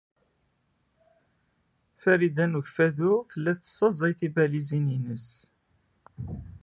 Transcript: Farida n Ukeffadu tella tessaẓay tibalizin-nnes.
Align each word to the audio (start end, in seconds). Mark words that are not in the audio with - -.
Farida 2.01 2.45
n 2.47 2.57
Ukeffadu 2.59 3.13
tella 3.29 3.53
tessaẓay 3.55 4.13
tibalizin-nnes. 4.19 5.27